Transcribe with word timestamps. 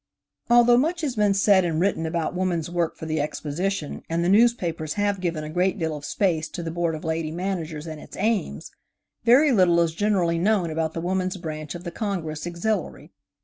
Although 0.49 0.77
much 0.79 1.01
has 1.01 1.15
been 1.15 1.35
said 1.35 1.63
and 1.63 1.79
written 1.79 2.07
about 2.07 2.33
woman's 2.33 2.71
work 2.71 2.97
for 2.97 3.05
the 3.05 3.21
Exposition 3.21 4.01
and 4.09 4.23
the 4.25 4.29
newspapers 4.29 4.93
have 4.95 5.19
given 5.21 5.43
a 5.43 5.49
great 5.51 5.77
deal 5.77 5.95
of 5.95 6.05
space 6.05 6.49
to 6.49 6.63
the 6.63 6.71
Board 6.71 6.95
of 6.95 7.03
Lady 7.03 7.29
Managers 7.29 7.85
and 7.85 8.01
its 8.01 8.17
aims, 8.17 8.71
very 9.25 9.51
little 9.51 9.79
is 9.81 9.93
generally 9.93 10.39
known 10.39 10.71
about 10.71 10.95
the 10.95 11.01
Woman's 11.01 11.37
Branch 11.37 11.75
of 11.75 11.83
the 11.83 11.91
Congress 11.91 12.47
Auxiliary. 12.47 13.11